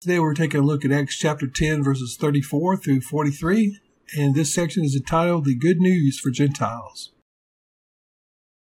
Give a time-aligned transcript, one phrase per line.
[0.00, 3.80] Today we're taking a look at Acts chapter 10, verses 34 through 43,
[4.16, 7.10] and this section is entitled The Good News for Gentiles.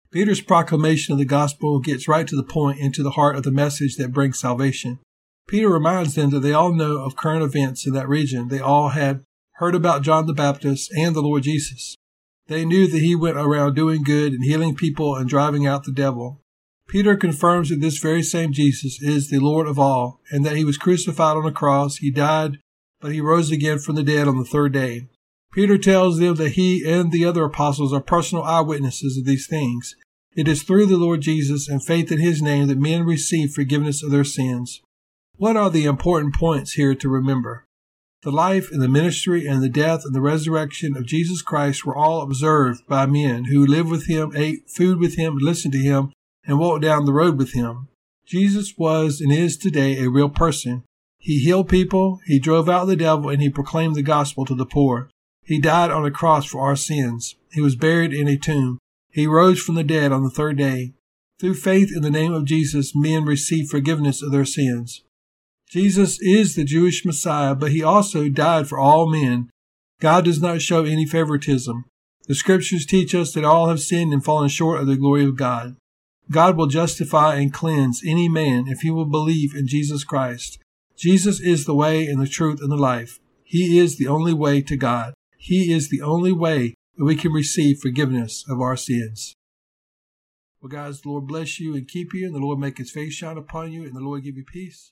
[0.09, 3.43] Peter's proclamation of the gospel gets right to the point and to the heart of
[3.43, 4.99] the message that brings salvation.
[5.49, 8.47] Peter reminds them that they all know of current events in that region.
[8.47, 9.25] They all had
[9.55, 11.97] heard about John the Baptist and the Lord Jesus.
[12.47, 15.91] They knew that he went around doing good and healing people and driving out the
[15.91, 16.39] devil.
[16.87, 20.63] Peter confirms that this very same Jesus is the Lord of all, and that he
[20.63, 22.59] was crucified on a cross, he died,
[23.01, 25.07] but he rose again from the dead on the third day.
[25.51, 29.95] Peter tells them that he and the other apostles are personal eyewitnesses of these things.
[30.35, 34.03] It is through the Lord Jesus and faith in his name that men receive forgiveness
[34.03, 34.81] of their sins.
[35.35, 37.65] What are the important points here to remember?
[38.23, 41.95] The life and the ministry and the death and the resurrection of Jesus Christ were
[41.95, 46.11] all observed by men who lived with him, ate food with him, listened to him,
[46.47, 47.89] and walked down the road with him.
[48.25, 50.83] Jesus was and is today a real person.
[51.19, 54.65] He healed people, he drove out the devil, and he proclaimed the gospel to the
[54.65, 55.09] poor.
[55.43, 57.35] He died on a cross for our sins.
[57.51, 58.79] He was buried in a tomb.
[59.11, 60.93] He rose from the dead on the third day.
[61.39, 65.03] Through faith in the name of Jesus, men receive forgiveness of their sins.
[65.69, 69.49] Jesus is the Jewish Messiah, but he also died for all men.
[69.99, 71.85] God does not show any favoritism.
[72.27, 75.37] The scriptures teach us that all have sinned and fallen short of the glory of
[75.37, 75.75] God.
[76.29, 80.59] God will justify and cleanse any man if he will believe in Jesus Christ.
[80.97, 83.19] Jesus is the way and the truth and the life.
[83.43, 85.13] He is the only way to God.
[85.37, 89.35] He is the only way that we can receive forgiveness of our sins.
[90.61, 93.13] Well, guys, the Lord bless you and keep you, and the Lord make his face
[93.13, 94.91] shine upon you, and the Lord give you peace.